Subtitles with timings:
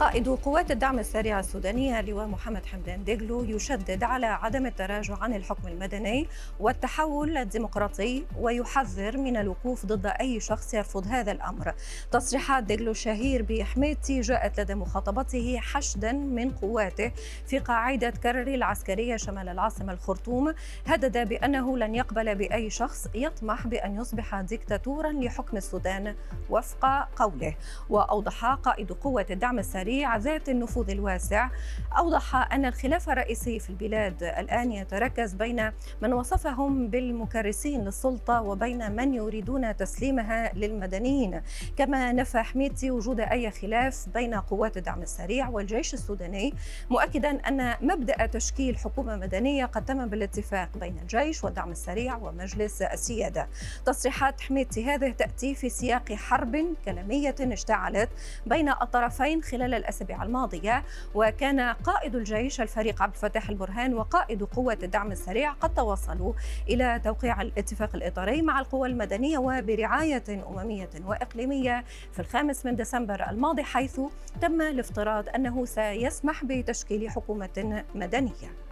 [0.00, 5.68] قائد قوات الدعم السريع السودانية اللواء محمد حمدان ديغلو يشدد على عدم التراجع عن الحكم
[5.68, 6.28] المدني
[6.60, 11.74] والتحول الديمقراطي ويحذر من الوقوف ضد أي شخص يرفض هذا الأمر.
[12.10, 17.12] تصريحات ديغلو الشهير بحميتي جاءت لدى مخاطبته حشدا من قواته
[17.46, 20.54] في قاعدة كرري العسكرية شمال العاصمة الخرطوم
[20.86, 26.14] هدد بأنه لن يقبل بأي شخص يطمح بأن يصبح ديكتاتورا لحكم السودان
[26.50, 27.54] وفق قوله.
[27.90, 31.50] وأوضح قائد قوة الدعم السريع السريع ذات النفوذ الواسع.
[31.98, 39.14] أوضح أن الخلاف الرئيسي في البلاد الآن يتركز بين من وصفهم بالمكرسين للسلطة وبين من
[39.14, 41.42] يريدون تسليمها للمدنيين.
[41.76, 46.54] كما نفى حميتي وجود أي خلاف بين قوات الدعم السريع والجيش السوداني
[46.90, 53.48] مؤكدا أن مبدأ تشكيل حكومة مدنية قد تم بالاتفاق بين الجيش والدعم السريع ومجلس السيادة.
[53.86, 58.10] تصريحات حميتي هذه تأتي في سياق حرب كلامية اشتعلت
[58.46, 65.12] بين الطرفين خلال الأسابيع الماضية وكان قائد الجيش الفريق عبد الفتاح البرهان وقائد قوة الدعم
[65.12, 66.32] السريع قد توصلوا
[66.68, 73.62] إلى توقيع الاتفاق الإطاري مع القوى المدنية وبرعاية أممية وإقليمية في الخامس من ديسمبر الماضي
[73.62, 74.00] حيث
[74.40, 78.69] تم الافتراض أنه سيسمح بتشكيل حكومة مدنية.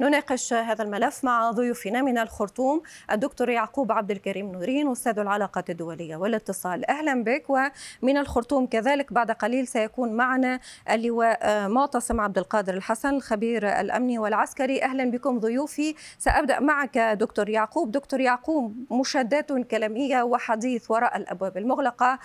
[0.00, 6.16] نناقش هذا الملف مع ضيوفنا من الخرطوم الدكتور يعقوب عبد الكريم نورين أستاذ العلاقات الدولية
[6.16, 6.90] والاتصال.
[6.90, 13.80] أهلا بك ومن الخرطوم كذلك بعد قليل سيكون معنا اللواء معتصم عبد القادر الحسن الخبير
[13.80, 14.82] الأمني والعسكري.
[14.82, 15.94] أهلا بكم ضيوفي.
[16.18, 17.90] سأبدأ معك دكتور يعقوب.
[17.90, 22.18] دكتور يعقوب مشادات كلامية وحديث وراء الأبواب المغلقة.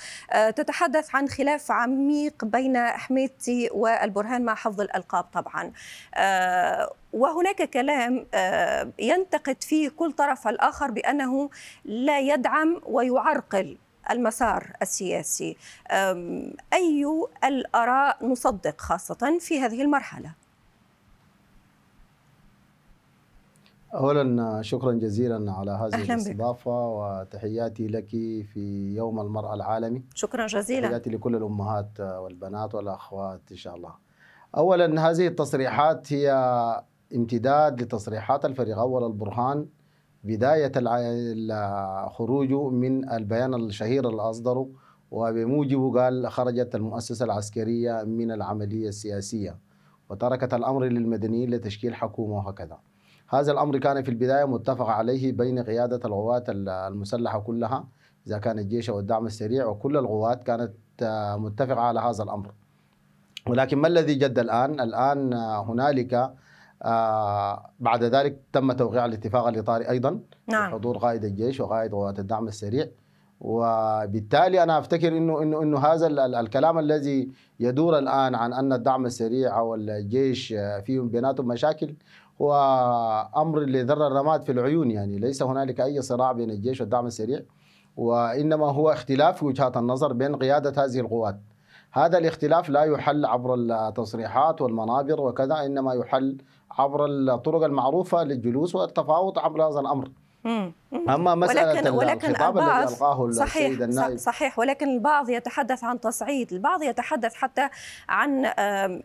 [0.55, 5.71] تتحدث عن خلاف عميق بين حميتي والبرهان مع حفظ الألقاب طبعا.
[7.13, 11.49] وهناك كلام آه، ينتقد فيه كل طرف الآخر بأنه
[11.85, 13.77] لا يدعم ويعرقل
[14.11, 15.57] المسار السياسي.
[16.73, 17.05] أي
[17.43, 20.31] الآراء نصدق خاصة في هذه المرحلة؟
[23.93, 28.09] اولا شكرا جزيلا على هذه الاستضافة وتحياتي لك
[28.53, 30.03] في يوم المرأة العالمي.
[30.15, 30.87] شكرا جزيلا.
[30.87, 33.95] تحياتي لكل الأمهات والبنات والأخوات إن شاء الله.
[34.57, 36.31] اولا هذه التصريحات هي
[37.15, 39.65] امتداد لتصريحات الفريق أول البرهان
[40.23, 40.71] بداية
[42.09, 44.69] خروجه من البيان الشهير اللي أصدره
[45.11, 49.57] وبموجبه قال خرجت المؤسسة العسكرية من العملية السياسية
[50.09, 52.77] وتركت الأمر للمدنيين لتشكيل حكومة وهكذا
[53.29, 57.87] هذا الأمر كان في البداية متفق عليه بين قيادة القوات المسلحة كلها
[58.27, 60.73] إذا كان الجيش أو الدعم السريع وكل القوات كانت
[61.39, 62.51] متفقة على هذا الأمر
[63.47, 66.33] ولكن ما الذي جد الآن؟ الآن هنالك
[66.81, 70.71] آه بعد ذلك تم توقيع الاتفاق الإطاري أيضا نعم.
[70.71, 72.87] بحضور قائد الجيش وقائد قوات الدعم السريع.
[73.41, 76.07] وبالتالي أنا أفتكر إنه إنه إنه هذا
[76.39, 80.53] الكلام الذي يدور الآن عن أن الدعم السريع أو الجيش
[80.85, 81.95] فيهم بيناتهم مشاكل
[82.41, 82.53] هو
[83.37, 84.91] أمر لذر الرماد في العيون.
[84.91, 87.39] يعني ليس هنالك أي صراع بين الجيش والدعم السريع
[87.97, 91.39] وإنما هو اختلاف وجهات النظر بين قيادة هذه القوات.
[91.93, 96.37] هذا الاختلاف لا يحل عبر التصريحات والمنابر وكذا إنما يحل
[96.71, 100.09] عبر الطرق المعروفة للجلوس والتفاوض عبر هذا الأمر.
[100.45, 105.99] أما مسألة ولكن ولكن الخطاب الذي ألقاه صحيح السيد النائب صحيح ولكن البعض يتحدث عن
[105.99, 107.69] تصعيد، البعض يتحدث حتى
[108.09, 108.45] عن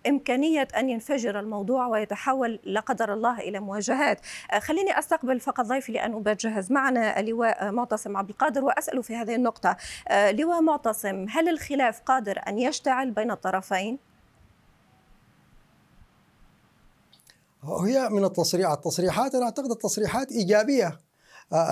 [0.07, 4.21] إمكانية أن ينفجر الموضوع ويتحول لا قدر الله إلى مواجهات،
[4.53, 9.35] آه، خليني أستقبل فقط ضيفي لأن بجهز معنا اللواء معتصم عبد القادر وأسأله في هذه
[9.35, 9.77] النقطة،
[10.09, 13.99] آه، لواء معتصم هل الخلاف قادر أن يشتعل بين الطرفين؟
[17.87, 20.87] هي من التصريحات التصريحات أنا أعتقد التصريحات إيجابية.
[20.87, 21.06] آه،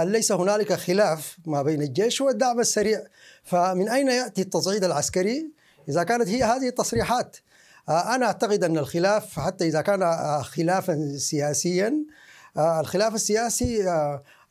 [0.03, 3.05] ليس هنالك خلاف ما بين الجيش والدعم السريع.
[3.45, 5.51] فمن أين يأتي التصعيد العسكري؟
[5.89, 7.37] إذا كانت هي هذه التصريحات
[7.89, 12.05] آه، أنا أعتقد أن الخلاف حتى إذا كان آه، خلافا سياسيا
[12.57, 13.85] الخلاف السياسي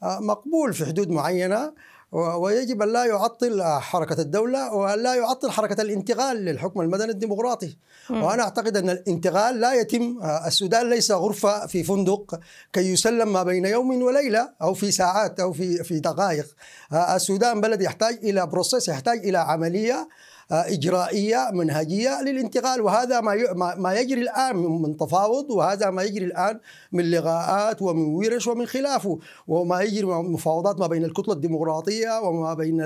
[0.04, 1.74] مقبول في حدود معينة.
[2.14, 7.78] ويجب أن لا يعطل حركة الدولة وأن لا يعطل حركة الانتقال للحكم المدني الديمقراطي.
[8.10, 12.40] وأنا أعتقد أن الانتقال لا يتم السودان ليس غرفة في فندق
[12.74, 16.46] كي يسلم ما بين يوم وليلة أو في ساعات أو في في دقائق.
[16.94, 20.08] السودان بلد يحتاج إلى بروسيس يحتاج إلى عملية.
[20.52, 26.60] إجرائية منهجية للانتقال وهذا ما ما يجري الآن من تفاوض وهذا ما يجري الآن
[26.92, 32.82] من لقاءات ومن ورش ومن خلافه وما يجري مفاوضات ما بين الكتلة الديمقراطية وما بين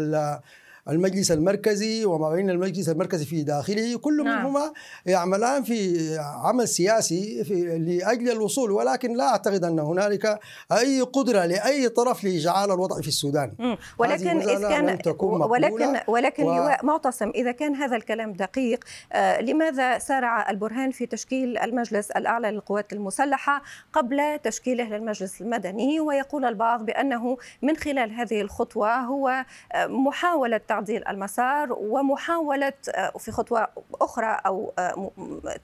[0.90, 4.40] المجلس المركزي وما بين المجلس المركزي في داخله كل نعم.
[4.40, 4.74] منهما
[5.06, 5.98] يعملان في
[6.44, 10.40] عمل سياسي في لأجل الوصول ولكن لا أعتقد أن هنالك
[10.72, 13.78] أي قدرة لأي طرف لإجعال الوضع في السودان مم.
[13.98, 18.84] ولكن إذا كان ولكن ولكن و- معتصم إذا كان هذا الكلام دقيق
[19.14, 23.62] آه، لماذا سارع البرهان في تشكيل المجلس الأعلى للقوات المسلحة
[23.94, 31.08] قبل تشكيله للمجلس المدني ويقول البعض بأنه من خلال هذه الخطوة هو آه، محاولة تعديل
[31.08, 33.68] المسار ومحاولة آه، في خطوة
[34.02, 35.12] أخرى أو آه،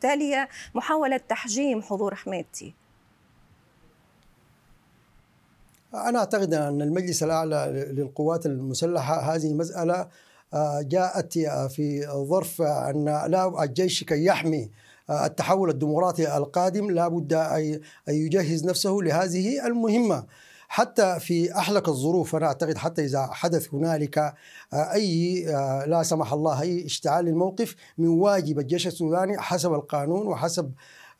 [0.01, 2.74] تالية محاولة تحجيم حضور حميدتي
[5.94, 10.07] أنا أعتقد أن المجلس الأعلى للقوات المسلحة هذه مسألة
[10.54, 11.33] آه، جاءت
[11.69, 14.69] في ظرف أن لا الجيش كي يحمي
[15.09, 20.24] التحول الديمقراطي القادم لا بد أن يجهز نفسه لهذه المهمة.
[20.74, 24.34] حتى في أحلك الظروف أنا أعتقد حتى إذا حدث هنالك آه،
[24.74, 30.72] أي آه، لا سمح الله أي اشتعال للموقف من واجب الجيش السوداني حسب القانون وحسب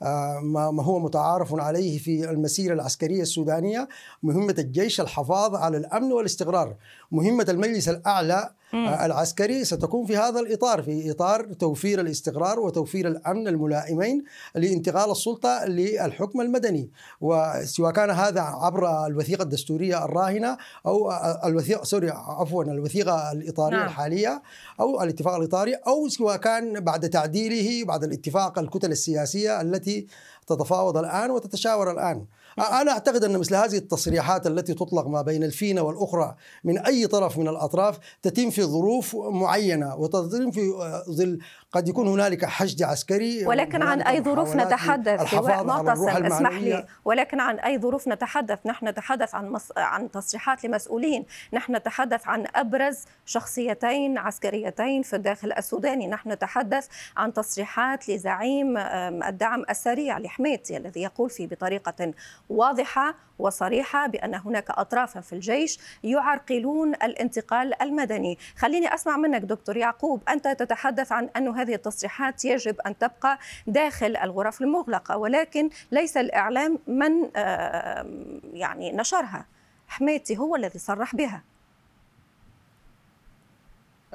[0.02, 0.40] آه،
[0.74, 3.88] ما هو متعارف عليه في المسيرة العسكرية السودانية
[4.24, 6.76] مهمة الجيش الحفاظ على الأمن والاستقرار
[7.12, 14.24] مهمة المجلس الأعلى العسكري ستكون في هذا الإطار في إطار توفير الاستقرار وتوفير الأمن الملائمين
[14.56, 16.92] لانتقال السلطة للحكم المدني
[17.22, 21.12] وسواء كان هذا عبر الوثيقة الدستورية الراهنة أو
[21.46, 23.80] الوثيقة سوري عفوا الوثيقة الإطارية نعم.
[23.80, 23.90] نعم.
[23.90, 24.42] الحالية
[24.80, 30.08] أو الاتفاق الإطاري أو سواء كان بعد تعديله بعد الاتفاق الكتل السياسية التي
[30.48, 32.26] تتفاوض الآن وتتشاور الآن.
[32.58, 37.38] أنا أعتقد أن مثل هذه التصريحات التي تطلق ما بين الفينة والأخرى من أي طرف
[37.38, 40.74] من الأطراف تتم في ظروف معينة وتتم في
[41.10, 41.40] ظل
[41.74, 46.52] قد يكون هنالك حشد عسكري ولكن عن أي ظروف نتحدث؟ معتصم اسمح.
[46.52, 46.86] لي.
[47.06, 49.72] ولكن عن أي ظروف نتحدث؟ نحن نتحدث عن مص...
[49.78, 51.26] عن تصريحات لمسؤولين.
[51.54, 56.08] نحن نتحدث عن أبرز شخصيتين عسكريتين في الداخل السوداني.
[56.08, 56.88] نحن نتحدث
[57.18, 58.78] عن تصريحات لزعيم
[59.24, 62.14] الدعم السريع لحميتي الذي يقول فيه بطريقة
[62.50, 68.38] واضحة وصريحة بأن هناك أطرافا في الجيش يعرقلون الانتقال المدني.
[68.58, 74.18] خليني أسمع منك دكتور يعقوب أنت تتحدث عن أن هذه التصريحات يجب أن تبقى داخل
[74.18, 78.06] الغرف المغلقة ولكن ليس الإعلام من آه،
[78.54, 79.46] يعني نشرها.
[79.88, 81.44] حميتي هو الذي صرح بها.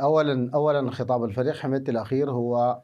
[0.00, 2.80] اولا اولا خطاب الفريق حميدتي الأخير هو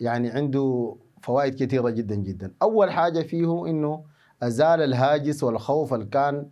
[0.00, 2.52] يعني عنده فوائد كثيرة جدا جدا.
[2.62, 4.04] أول حاجة فيه إنه
[4.42, 6.46] أزال الهاجس والخوف اللي كان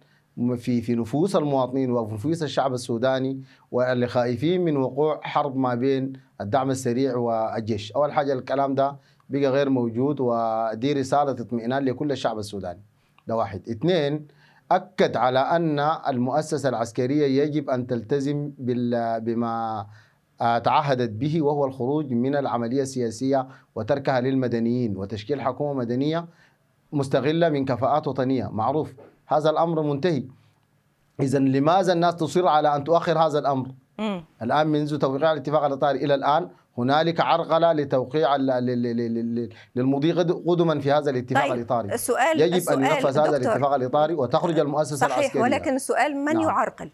[0.56, 6.12] في في نفوس المواطنين وفي نفوس الشعب السوداني واللي خايفين من وقوع حرب ما بين
[6.40, 7.93] الدعم السريع والجيش.
[7.93, 8.96] أول حاجة الكلام ده
[9.31, 12.81] بقى غير موجود ودي رسالة اطمئنان لكل الشعب السوداني.
[13.26, 13.69] ده واحد.
[13.69, 14.26] اثنين
[14.73, 18.52] أكد على أن المؤسسة العسكرية يجب أن تلتزم
[19.20, 19.87] بما
[20.38, 26.26] تعهدت به وهو الخروج من العملية السياسية وتركها للمدنيين وتشكيل حكومة مدنية
[26.93, 28.49] مستغلة من كفاءات وطنية.
[28.52, 28.93] معروف.
[29.26, 30.25] هذا الأمر منتهي.
[31.20, 33.69] إذا لماذا الناس تصر على أن تؤخر هذا الأمر؟
[33.99, 34.25] مم.
[34.43, 36.49] الآن منذ توقيع الاتفاق الإطاري إلى الآن
[36.79, 38.37] هنالك عرقلة لتوقيع
[39.76, 40.12] للمضي
[40.46, 41.94] قدما في هذا الاتفاق طيب الإطاري.
[41.94, 45.43] السؤال يجب السؤال أن ينفذ هذا الاتفاق الإطاري وتخرج المؤسسة صحيح العسكرية.
[45.43, 46.43] ولكن السؤال من نعم.
[46.43, 46.91] يعرقل؟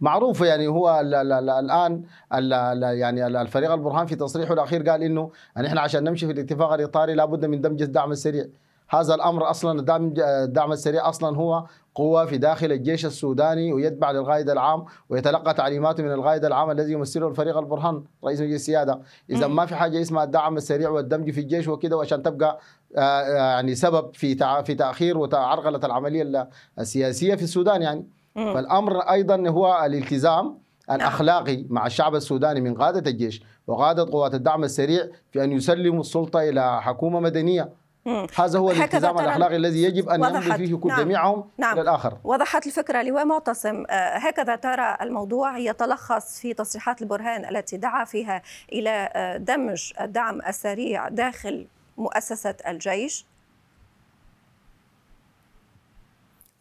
[0.00, 2.02] معروف يعني هو ال ال ال الآن
[2.34, 6.26] ال ال يعني ال- الفريق البرهان في تصريحه الأخير قال إنه ان إحنا عشان نمشي
[6.26, 8.44] في الاتفاق الإطاري لابد من دمج الدعم السريع.
[8.88, 14.50] هذا الأمر أصلا الدعم الدعم السريع أصلا هو قوة في داخل الجيش السوداني ويتبع للقائد
[14.50, 19.00] العام ويتلقى تعليماته من القائد العام الذي يمثله الفريق البرهان رئيس مجلس السيادة.
[19.30, 19.56] إذا مم.
[19.56, 22.58] ما في حاجة اسمها الدعم السريع والدمج في الجيش وكده وعشان تبقى
[22.96, 24.34] آه، آه، يعني سبب في
[24.64, 26.46] في تأخير وعرقله العملية ال-
[26.78, 28.06] السياسية في السودان يعني.
[28.36, 28.54] مم.
[28.54, 30.58] فالأمر أيضا هو الالتزام
[30.90, 36.40] الأخلاقي مع الشعب السوداني من قاده الجيش وقاده قوات الدعم السريع في أن يسلموا السلطة
[36.40, 37.68] إلى حكومة مدنية
[38.06, 38.26] مم.
[38.36, 40.66] هذا هو الالتزام الأخلاقي الذي يجب أن يمضي.
[40.66, 41.00] فيه كل نعم.
[41.00, 41.72] جميعهم نعم.
[41.72, 47.76] إلى الآخر وضحت الفكرة لواء معتصم آه، هكذا ترى الموضوع يتلخص في تصريحات البرهان التي
[47.76, 51.66] دعا فيها إلى آه، دمج الدعم السريع داخل
[51.96, 53.26] مؤسسة الجيش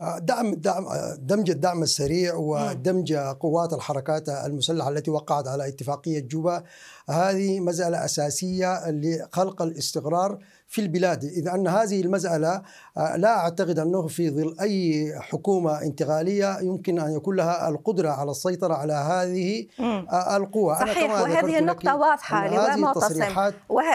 [0.02, 0.86] دعم دعم
[1.18, 6.64] دمج الدعم السريع ودمج قوات الحركات المسلحة التي وقعت على اتفاقية جوبا.
[7.10, 12.62] هذه مسألة أساسية لخلق الاستقرار في البلاد اذا أن هذه المسألة
[12.98, 18.31] آه، لا أعتقد أنه في ظل أي حكومة انتقالية يمكن أن يكون لها القدرة على
[18.31, 19.67] السيطرة على هذه.
[19.79, 23.24] آه، القوى أنا صحيح كما ذكرت وهذه النقطة واضحة أن لواء معتصم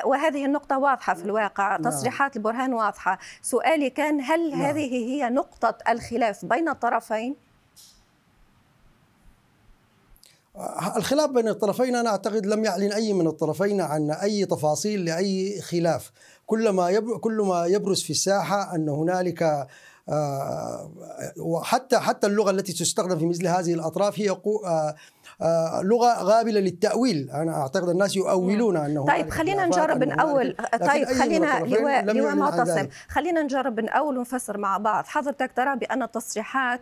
[0.05, 1.93] وهذه النقطة واضحة في الواقع نعم.
[1.93, 4.61] تصريحات البرهان واضحة سؤالي كان هل نعم.
[4.61, 7.37] هذه هي نقطة الخلاف بين الطرفين
[10.97, 16.11] الخلاف بين الطرفين أنا أعتقد لم يعلن أي من الطرفين عن أي تفاصيل لأي خلاف
[16.51, 17.19] كل ما يب...
[17.19, 19.69] كل ما يبرز في الساحة أن هنالك
[20.09, 20.91] آه،
[21.39, 24.95] وحتى حتى اللغة التي تستخدم في مثل هذه الأطراف هي آه،
[25.43, 27.31] آه، لغة قابله للتأويل.
[27.31, 32.89] أنا أعتقد الناس يؤولون انه طيب خلينا نجرب نأول طيب خلينا لواء لواء معتصم.
[33.09, 35.05] خلينا نجرب نأول ونفسر مع بعض.
[35.07, 36.81] حضرتك ترى بأن التصريحات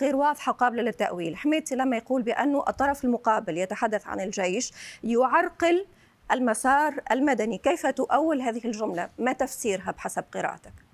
[0.00, 1.36] غير واضحة وقابلة للتأويل.
[1.36, 4.72] حميتي لما يقول بأنه الطرف المقابل يتحدث عن الجيش
[5.04, 5.86] يعرقل
[6.32, 7.58] المسار المدني.
[7.58, 10.91] كيف تؤول هذه الجملة؟ ما تفسيرها بحسب قراءتك؟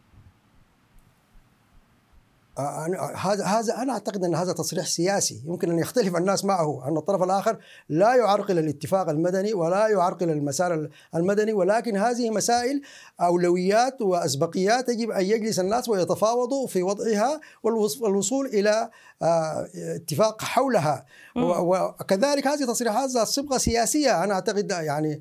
[3.16, 5.42] هذا هذا أنا أعتقد أن هذا تصريح سياسي.
[5.46, 6.88] يمكن أن يختلف الناس معه.
[6.88, 12.82] أن الطرف الآخر لا يعرقل الاتفاق المدني ولا يعرقل المسار المدني ولكن هذه مسائل
[13.20, 18.90] أولويات وأسبقيات يجب أن يجلس الناس ويتفاوضوا في وضعها والوص- والوصول إلى
[19.22, 21.04] آه، اتفاق حولها.
[21.36, 24.24] وكذلك هذه تصريحات ذات صبغة سياسية.
[24.24, 25.20] أنا أعتقد يعني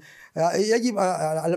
[0.55, 0.95] يجب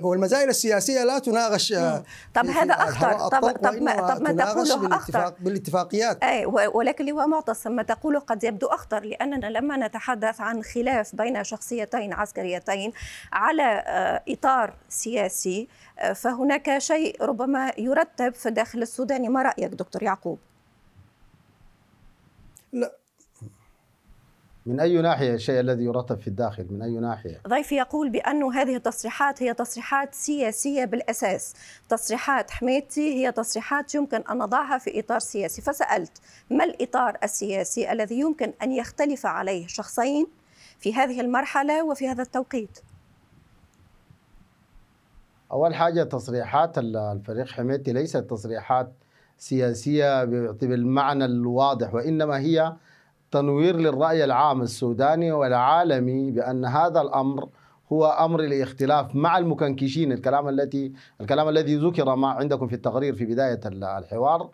[0.02, 2.02] والمسائل السياسية لا تناقش آه،
[2.34, 2.74] طب هذا.
[2.88, 4.78] الهواء طب- طب ما- طب ما تقوله أخطر.
[4.88, 10.40] بالاتفاق بالاتفاقيات أي و- ولكن لواء معتصم ما تقوله قد يبدو أخطر لأننا لما نتحدث
[10.40, 12.92] عن خلاف بين شخصيتين عسكريتين
[13.32, 15.68] على آه، إطار سياسي
[15.98, 20.38] آه، فهناك شيء ربما يرتب في الداخل السوداني ما رأيك دكتور يعقوب؟
[22.72, 22.92] لا
[24.70, 28.76] من أي ناحية الشيء الذي يرتب في الداخل؟ من أي ناحية؟ ضيفي يقول بأن هذه
[28.76, 31.54] التصريحات هي تصريحات سياسية بالأساس.
[31.88, 35.62] تصريحات حميتي هي تصريحات يمكن أن نضعها في إطار سياسي.
[35.62, 36.18] فسألت
[36.50, 40.26] ما الإطار السياسي الذي يمكن أن يختلف عليه شخصين
[40.78, 42.78] في هذه المرحلة وفي هذا التوقيت؟
[45.52, 48.92] أول حاجة تصريحات ال- الفريق حميتي ليست تصريحات
[49.38, 52.72] سياسية بالمعنى الواضح وإنما هي
[53.32, 57.48] تنوير للرأي العام السوداني والعالمي بأن هذا الأمر
[57.92, 60.12] هو أمر الاختلاف مع المكنكشين.
[60.12, 64.48] الكلام التي الكلام الذي ذكر ما عندكم في التقرير في بداية ال- الحوار.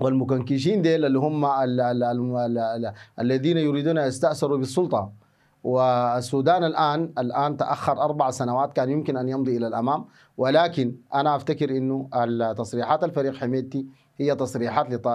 [0.00, 5.10] والمكنكشين ديل اللي هم ال ال ال ال ال الذين يريدون يستأثروا بالسلطة.
[5.66, 10.04] والسودان الآن الآن تأخر أربع سنوات كان يمكن أن يمضي إلى الأمام.
[10.38, 12.08] ولكن أنا أفتكر أنه
[12.52, 13.86] تصريحات الفريق حميدتي
[14.18, 15.06] هي تصريحات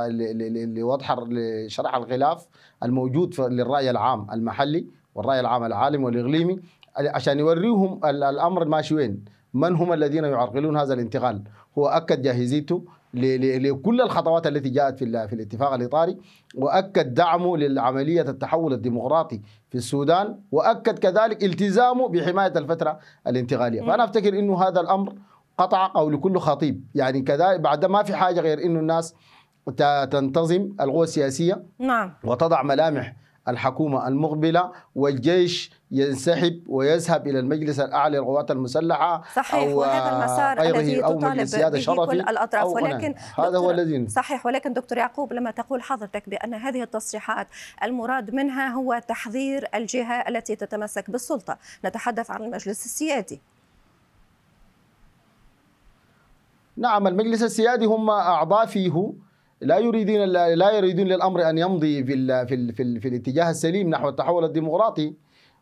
[0.78, 2.48] لوضح لشرح الخلاف
[2.84, 6.60] الموجود للرأي العام المحلي والرأي العام العالمي والإقليمي
[6.98, 9.26] عشان يوريهم ال- الأمر ماشي وين.
[9.54, 11.44] من هم الذين يعرقلون هذا الانتقال؟
[11.78, 16.18] هو أكد جاهزيته لكل الخطوات التي جاءت في في الاتفاق الإطاري
[16.56, 23.82] وأكد دعمه للعملية التحول الديمقراطي في السودان وأكد كذلك التزامه بحماية الفترة الانتقالية.
[23.82, 25.14] فأنا أفتكر أنه هذا الأمر
[25.58, 26.86] قطع قول كل خطيب.
[26.96, 29.16] يعني كذلك بعد ما في حاجة غير أنه الناس
[30.12, 32.14] تنتظم القوى السياسية نعم.
[32.24, 33.16] وتضع ملامح
[33.48, 40.80] الحكومة المقبلة والجيش ينسحب ويذهب إلى المجلس الأعلى للقوات المسلحة صحيح أو وهذا المسار غيره
[40.80, 42.66] الذي تطالب به شرفي كل الأطراف.
[42.66, 47.48] ولكن هذا هو الذي صحيح ولكن دكتور يعقوب لما تقول حضرتك بأن هذه التصريحات
[47.84, 51.58] المراد منها هو تحذير الجهة التي تتمسك بالسلطة.
[51.86, 53.42] نتحدث عن المجلس السيادي.
[56.78, 59.14] نعم المجلس السيادي هم أعضاء فيه
[59.62, 60.24] لا يريدون
[60.62, 64.10] لا يريدون للأمر أن يمضي في ال في ال في, ال في الاتجاه السليم نحو
[64.10, 65.14] التحول الديمقراطي.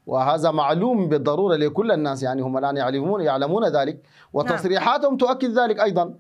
[0.05, 4.01] وهذا معلوم بالضرورة لكل الناس يعني هم الآن يعلمون يعلمون ذلك.
[4.33, 6.13] وتصريحاتهم تؤكد ذلك أيضا.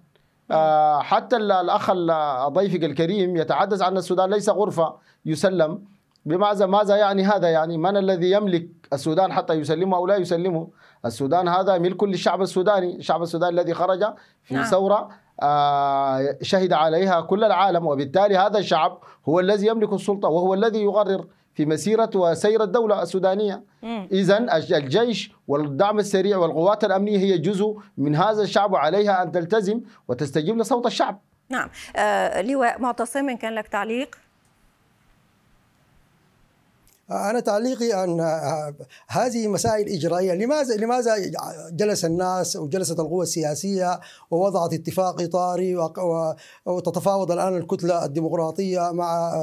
[0.51, 4.95] آه، حتى ال- الأخ ال- ضيفك الكريم يتحدث عن السودان ليس غرفة
[5.25, 5.81] يسلم.
[6.25, 10.67] بماذا ماذا يعني هذا؟ يعني من الذي يملك السودان حتى يسلمه أو لا يسلمه؟
[11.05, 14.63] السودان هذا ملك للشعب السوداني الشعب السوداني الذي خرج في نعم.
[14.63, 15.09] ثورة
[15.41, 18.99] آه، شهد عليها كل العالم وبالتالي هذا الشعب
[19.29, 23.63] هو الذي يملك السلطة وهو الذي يقرر في مسيرة وسير الدولة السودانية.
[24.11, 24.37] إذا
[24.77, 30.85] الجيش والدعم السريع والقوات الأمنية هي جزء من هذا الشعب وعليها أن تلتزم وتستجيب لصوت
[30.85, 31.21] الشعب.
[31.49, 31.69] نعم.
[31.95, 34.15] آه لواء معتصم إن كان لك تعليق؟
[37.11, 38.73] أنا تعليقي آه،
[39.07, 40.33] هذه مسائل إجرائية.
[40.33, 41.13] لماذا لماذا
[41.71, 43.99] جلس الناس وجلست القوى السياسية
[44.31, 45.21] ووضعت اتفاق
[45.99, 46.33] و-
[46.65, 49.33] وتتفاوض الآن الكتلة الديمقراطية مع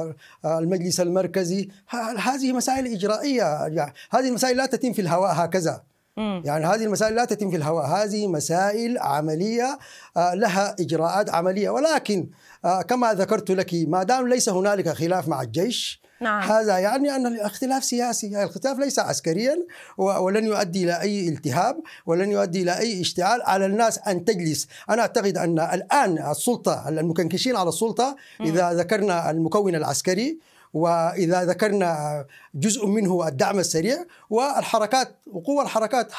[0.45, 1.69] المجلس المركزي؟
[2.17, 3.67] هذه مسائل إجرائية.
[3.67, 5.81] يعني هذه المسائل لا تتم في الهواء هكذا.
[6.17, 6.41] مم.
[6.45, 7.85] يعني هذه المسائل لا تتم في الهواء.
[7.85, 9.79] هذه مسائل عملية
[10.17, 11.69] آه، لها إجراءات عملية.
[11.69, 12.29] ولكن
[12.65, 16.51] آه، كما ذكرت لك ما دام ليس هنالك خلاف مع الجيش نعم.
[16.51, 19.57] هذا يعني أن الاختلاف سياسي، الاختلاف ليس عسكريا
[19.97, 25.01] ولن يؤدي إلى أي التهاب ولن يؤدي إلى أي اشتعال على الناس أن تجلس، أنا
[25.01, 30.39] أعتقد أن الآن السلطة المكنكشين على السلطة إذا ذكرنا المكون العسكري
[30.77, 36.11] وإذا ذكرنا جزء منه الدعم السريع والحركات وقوى الحركات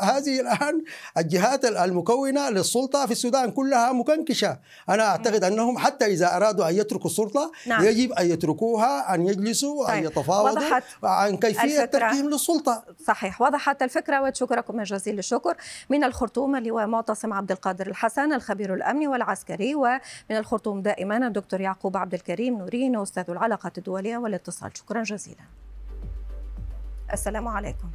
[0.00, 0.84] هذه الآن
[1.18, 7.10] الجهات المكونة للسلطة في السودان كلها مكنكشة أنا أعتقد أنهم حتى إذا أرادوا أن يتركوا
[7.10, 7.84] السلطة نعم.
[7.84, 9.96] يجب أن يتركوها أن يجلسوا طيب.
[9.96, 15.56] ان يتفاوضوا عن كيفية التقديم للسلطة صحيح وضحت الفكرة وشكركم جزيل الشكر
[15.90, 20.00] من الخرطوم اللواء معتصم عبد القادر الحسن الخبير الأمني والعسكري ومن
[20.30, 24.78] الخرطوم دائما الدكتور يعقوب عبد الكريم نورين أستاذ العلاقات الدولية والاتصال.
[24.78, 25.44] شكرا جزيلا.
[27.12, 27.90] السلام عليكم.